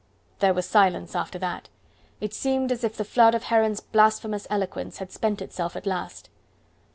There 0.39 0.55
was 0.55 0.65
silence 0.65 1.13
after 1.15 1.37
that. 1.37 1.69
It 2.19 2.33
seemed 2.33 2.71
as 2.71 2.83
if 2.83 2.97
the 2.97 3.05
flood 3.05 3.35
of 3.35 3.43
Heron's 3.43 3.81
blasphemous 3.81 4.47
eloquence 4.49 4.97
had 4.97 5.11
spent 5.11 5.43
itself 5.43 5.75
at 5.75 5.85
last. 5.85 6.27